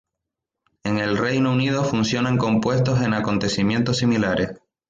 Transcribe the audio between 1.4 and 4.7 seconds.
Unido funcionan con puestos en acontecimientos similares.